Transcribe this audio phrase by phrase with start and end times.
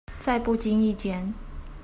[0.19, 1.31] 在不經意間